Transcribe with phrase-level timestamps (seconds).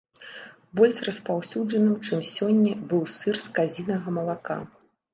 [0.79, 4.63] Больш распаўсюджаным, чым сёння, быў сыр з казінага малака.